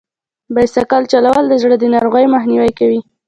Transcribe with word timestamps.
بایسکل 0.53 1.03
چلول 1.11 1.43
د 1.49 1.53
زړه 1.63 1.75
د 1.79 1.83
ناروغیو 1.93 2.33
مخنیوی 2.35 2.71
کوي. 2.79 2.99